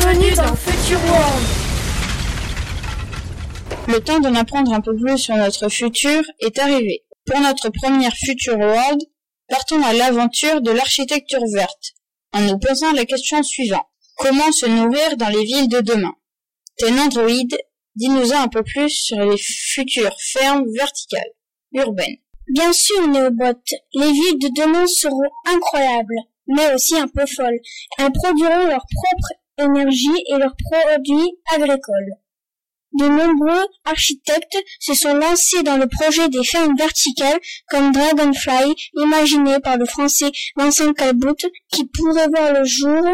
[0.00, 1.46] Bienvenue dans Future World
[3.88, 7.04] Le temps d'en apprendre un peu plus sur notre futur est arrivé.
[7.26, 8.98] Pour notre première Future World,
[9.48, 11.92] partons à l'aventure de l'architecture verte,
[12.32, 13.86] en nous posant la question suivante.
[14.16, 16.14] Comment se nourrir dans les villes de demain?
[16.78, 17.58] Ten Android,
[17.94, 21.32] dis-nous un peu plus sur les futures fermes verticales,
[21.72, 22.16] urbaines.
[22.54, 23.60] Bien sûr, Néobot,
[23.94, 27.60] les villes de demain seront incroyables, mais aussi un peu folles.
[27.98, 32.16] Elles produiront leur propre énergie et leurs produits agricoles.
[32.92, 37.38] De nombreux architectes se sont lancés dans le projet des fermes verticales
[37.68, 41.36] comme Dragonfly, imaginé par le français Vincent Calbout,
[41.72, 43.04] qui pourrait voir le jour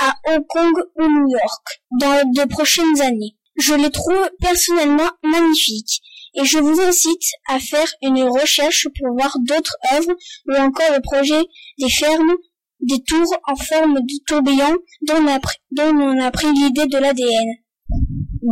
[0.00, 3.36] à Hong Kong ou New York dans de prochaines années.
[3.56, 6.00] Je les trouve personnellement magnifiques
[6.34, 10.14] et je vous incite à faire une recherche pour voir d'autres œuvres
[10.46, 11.44] ou encore le projet
[11.78, 12.34] des fermes
[12.80, 17.48] des tours en forme de tourbillon dont on a, pris l'idée de l'ADN.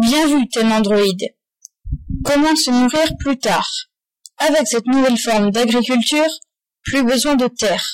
[0.00, 1.00] Bien vu, Ten Android.
[2.24, 3.70] Comment se nourrir plus tard?
[4.38, 6.28] Avec cette nouvelle forme d'agriculture,
[6.82, 7.84] plus besoin de terre.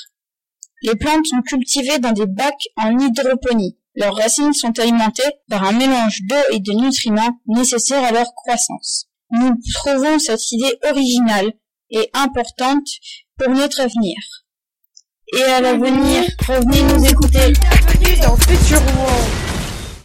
[0.81, 3.77] Les plantes sont cultivées dans des bacs en hydroponie.
[3.95, 9.05] Leurs racines sont alimentées par un mélange d'eau et de nutriments nécessaires à leur croissance.
[9.31, 11.53] Nous trouvons cette idée originale
[11.89, 12.87] et importante
[13.37, 14.17] pour notre avenir.
[15.35, 17.53] Et à l'avenir, revenez nous écouter.